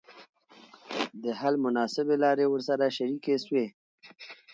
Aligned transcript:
د 1.23 1.25
حل 1.39 1.55
مناسبي 1.65 2.15
لاري 2.23 2.45
ورسره 2.49 2.85
شریکي 2.97 3.35
سوې. 3.45 3.65